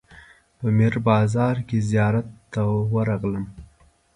په 0.57 0.67
میر 0.77 0.95
بازار 1.09 1.55
کې 1.67 1.77
زیارت 1.89 2.27
ته 2.53 2.61
ورغلم. 2.93 3.45